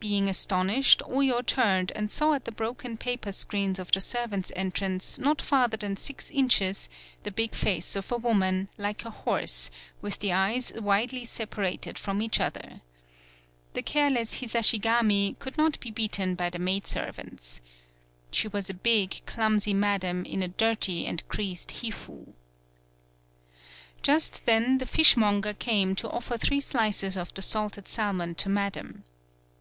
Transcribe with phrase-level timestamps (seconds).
[0.00, 5.20] Being astonished, Oyo turned and saw at the broken paper screens of the servants' entrance
[5.20, 6.88] not farther than six inches,
[7.22, 9.70] the big face of woman, like a horse,
[10.00, 12.80] with the eyes widely separated from each other.
[13.74, 17.24] The careless Hisa shigami could not be beaten by the maid 100 THE BILL COLLECTING
[17.38, 17.60] servants.
[18.32, 22.32] She was a big, clumsy madam in a dirty and creased Hifu.
[24.02, 29.04] Just then, the fishermonger came to offer three slices of the salted salmon to madam.